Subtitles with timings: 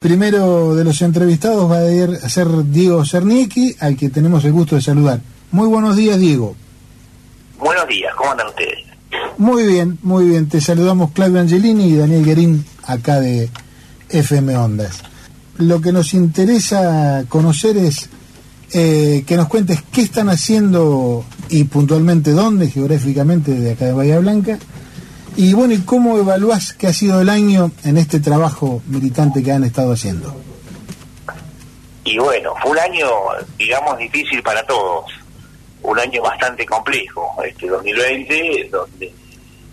[0.00, 4.82] Primero de los entrevistados va a ser Diego Cernicki, al que tenemos el gusto de
[4.82, 5.18] saludar.
[5.50, 6.54] Muy buenos días, Diego.
[7.58, 8.78] Buenos días, ¿cómo andan ustedes?
[9.38, 10.48] Muy bien, muy bien.
[10.48, 13.50] Te saludamos Claudio Angelini y Daniel Guerín, acá de
[14.10, 15.02] FM Ondas.
[15.56, 18.08] Lo que nos interesa conocer es
[18.74, 24.20] eh, que nos cuentes qué están haciendo y puntualmente dónde, geográficamente, de acá de Bahía
[24.20, 24.60] Blanca,
[25.38, 29.52] y bueno, ¿y cómo evaluás que ha sido el año en este trabajo militante que
[29.52, 30.34] han estado haciendo?
[32.02, 33.06] Y bueno, fue un año,
[33.56, 35.04] digamos, difícil para todos,
[35.82, 39.12] un año bastante complejo, este 2020, donde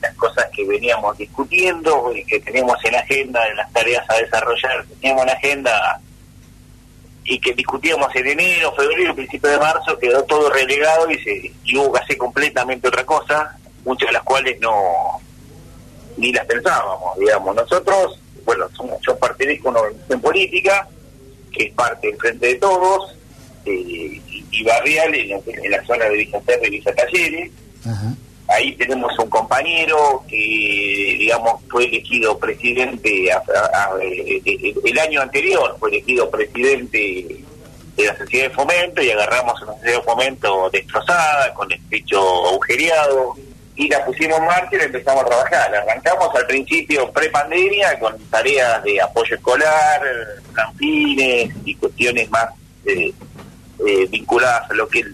[0.00, 4.14] las cosas que veníamos discutiendo y que teníamos en la agenda de las tareas a
[4.14, 6.00] desarrollar, teníamos en la agenda
[7.24, 11.76] y que discutíamos en enero, febrero, principio de marzo, quedó todo relegado y, se, y
[11.76, 15.20] hubo que hacer completamente otra cosa, muchas de las cuales no
[16.18, 17.54] ni las pensábamos, digamos.
[17.54, 20.88] Nosotros, bueno, somos, yo pertenezco a una organización política
[21.52, 23.16] que es parte del Frente de Todos
[23.64, 27.50] eh, y, barrial en, la zona de Villa Terra y Villa Talleres.
[28.48, 35.90] Ahí tenemos un compañero que, digamos, fue elegido presidente eh, eh, el año anterior, fue
[35.90, 37.44] elegido presidente
[37.94, 42.48] de la sociedad de fomento y agarramos una sociedad de fomento destrozada, con el pecho
[42.48, 43.36] agujereado,
[43.78, 45.72] y la pusimos en marcha y la empezamos a trabajar.
[45.72, 50.02] Arrancamos al principio pre-pandemia con tareas de apoyo escolar,
[50.52, 52.48] campines y cuestiones más
[52.84, 53.12] eh,
[53.86, 55.06] eh, vinculadas a lo que es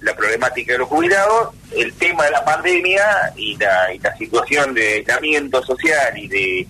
[0.00, 1.54] la, problemática de los jubilados.
[1.70, 6.66] El tema de la pandemia y la, y la situación de aislamiento social y de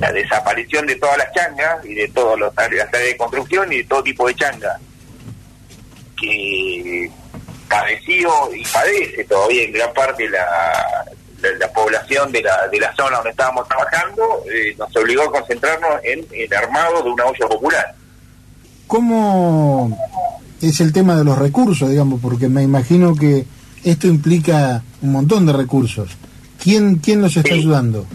[0.00, 3.84] la desaparición de todas las changas y de todas las áreas de construcción y de
[3.84, 4.80] todo tipo de changas
[6.18, 7.10] que
[7.68, 10.44] padeció y padece todavía en gran parte la,
[11.58, 16.00] la, población de la, de la zona donde estábamos trabajando, eh, nos obligó a concentrarnos
[16.02, 17.94] en el armado de una olla popular.
[18.86, 19.96] ¿Cómo
[20.60, 22.20] es el tema de los recursos, digamos?
[22.20, 23.44] Porque me imagino que
[23.84, 26.10] esto implica un montón de recursos.
[26.62, 28.06] ¿Quién, quién nos está ayudando?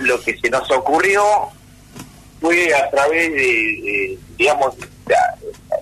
[0.00, 1.22] Lo que se nos ocurrió
[2.40, 4.74] fue a través de, digamos,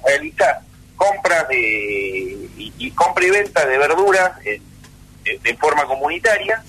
[0.04, 0.60] realizar
[0.96, 2.41] compras de
[2.78, 6.62] y, compra y venta de verduras en, forma comunitaria,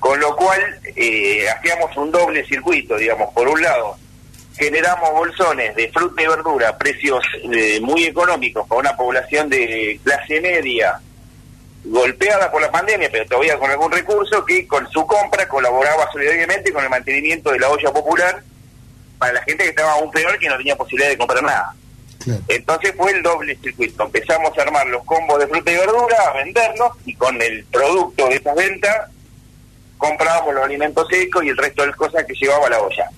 [0.00, 3.96] con lo cual eh, hacíamos un doble circuito, digamos, por un lado
[4.58, 10.00] generamos bolsones de fruta y verdura a precios eh, muy económicos para una población de
[10.02, 10.98] clase media
[11.84, 16.72] golpeada por la pandemia, pero todavía con algún recurso, que con su compra colaboraba solidariamente
[16.72, 18.42] con el mantenimiento de la olla popular
[19.18, 21.74] para la gente que estaba aún peor que no tenía posibilidad de comprar nada.
[22.48, 24.04] Entonces fue el doble circuito.
[24.04, 28.28] Empezamos a armar los combos de fruta y verdura, a venderlos y con el producto
[28.28, 29.10] de esas ventas
[29.98, 33.10] comprábamos los alimentos secos y el resto de las cosas que llevaba la olla.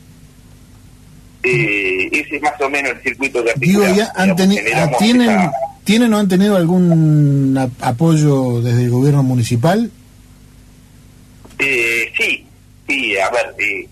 [1.43, 4.35] Eh, ese es más o menos el circuito de Digo, ya han
[4.99, 5.51] ¿tienen,
[5.85, 9.91] ¿tienen o han tenido algún apoyo desde el gobierno municipal?
[11.59, 12.47] Eh, sí,
[12.87, 13.89] sí, a ver, eh,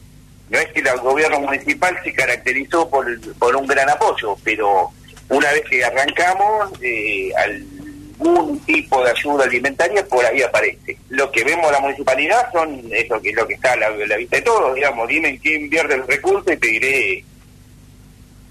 [0.50, 3.06] no es que el gobierno municipal se caracterizó por,
[3.38, 4.93] por un gran apoyo, pero
[5.28, 10.97] una vez que arrancamos, eh, algún tipo de ayuda alimentaria por ahí aparece.
[11.09, 14.37] Lo que vemos la municipalidad son eso que es lo que está a la, vista
[14.37, 17.25] de todos, digamos, dime en qué invierte el recurso y te diré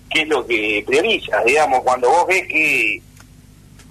[0.09, 3.01] qué es lo que prioriza, digamos, cuando vos ves que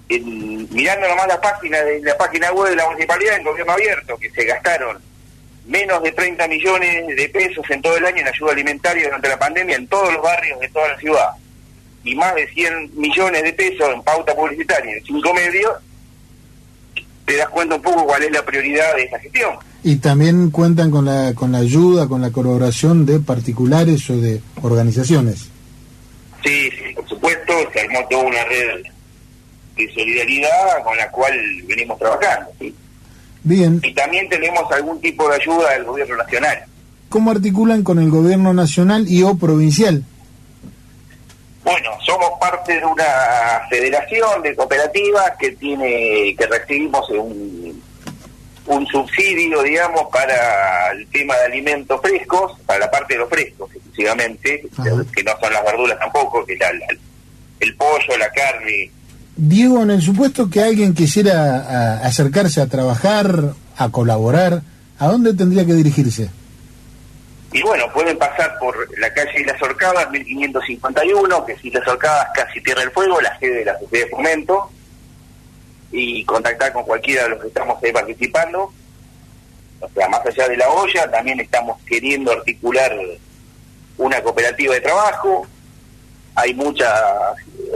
[0.07, 4.29] mirando nomás la página de la página web de la municipalidad en gobierno abierto, que
[4.29, 5.01] se gastaron
[5.65, 9.39] menos de 30 millones de pesos en todo el año en ayuda alimentaria durante la
[9.39, 11.29] pandemia en todos los barrios de toda la ciudad
[12.05, 15.73] y más de 100 millones de pesos en pauta publicitaria en cinco medios,
[17.25, 19.55] te das cuenta un poco cuál es la prioridad de esta gestión.
[19.83, 24.39] Y también cuentan con la, con la ayuda, con la colaboración de particulares o de
[24.61, 25.49] organizaciones.
[26.43, 28.83] Sí, sí, por supuesto, se armó toda una red
[29.75, 31.33] de solidaridad con la cual
[31.65, 32.51] venimos trabajando.
[33.43, 33.79] Bien.
[33.83, 36.63] Y también tenemos algún tipo de ayuda del gobierno nacional.
[37.09, 40.03] ¿Cómo articulan con el gobierno nacional y o provincial?
[41.65, 41.89] Bueno,
[42.25, 47.81] somos parte de una federación de cooperativas que tiene que recibimos un,
[48.67, 53.69] un subsidio, digamos, para el tema de alimentos frescos, para la parte de los frescos
[53.73, 54.61] exclusivamente,
[55.13, 56.81] que no son las verduras tampoco, que tal
[57.59, 58.91] el pollo, la carne.
[59.37, 64.61] Diego, en el supuesto que alguien quisiera acercarse a trabajar, a colaborar,
[64.99, 66.29] ¿a dónde tendría que dirigirse?
[67.55, 72.27] Y bueno, pueden pasar por la calle de las Orcadas, 1551, que si las Orcadas
[72.33, 74.69] casi Tierra del Fuego, la sede de la Sociedad de Fomento,
[75.89, 78.73] y contactar con cualquiera de los que estamos ahí participando.
[79.79, 82.93] O sea, más allá de la olla, también estamos queriendo articular
[83.99, 85.47] una cooperativa de trabajo,
[86.35, 86.93] hay mucha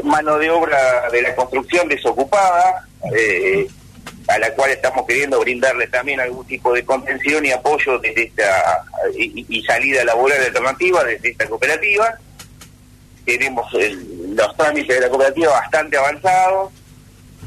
[0.04, 2.86] mano de obra de la construcción desocupada,
[3.18, 3.66] eh,
[4.30, 8.86] a la cual estamos queriendo brindarle también algún tipo de contención y apoyo desde esta
[9.18, 12.16] y, salida laboral alternativa desde esta cooperativa.
[13.26, 16.72] Tenemos los trámites de la cooperativa bastante avanzados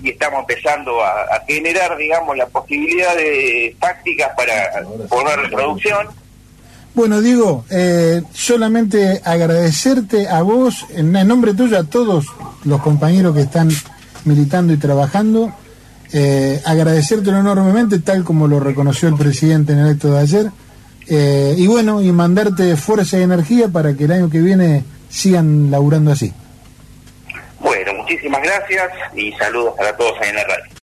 [0.02, 6.08] y estamos empezando a, generar, digamos, la posibilidad de tácticas para poner reproducción.
[6.94, 12.26] Bueno, Diego, eh, solamente agradecerte a vos, en nombre tuyo, a todos
[12.64, 13.70] los compañeros que están
[14.24, 15.52] militando y trabajando,
[16.12, 20.50] eh, agradecértelo enormemente, tal como lo reconoció el presidente en el acto de ayer,
[21.08, 25.70] eh, y bueno, y mandarte fuerza y energía para que el año que viene sigan
[25.70, 26.32] laburando así.
[27.60, 30.72] Bueno, muchísimas gracias y saludos para todos ahí en la radio.